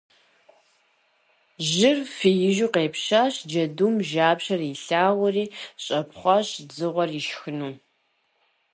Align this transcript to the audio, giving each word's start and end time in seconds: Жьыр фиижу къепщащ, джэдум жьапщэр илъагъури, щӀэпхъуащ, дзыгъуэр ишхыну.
Жьыр 1.69 1.97
фиижу 2.17 2.67
къепщащ, 2.73 3.33
джэдум 3.49 3.95
жьапщэр 4.09 4.61
илъагъури, 4.71 5.45
щӀэпхъуащ, 5.83 6.47
дзыгъуэр 6.69 7.09
ишхыну. 7.19 7.71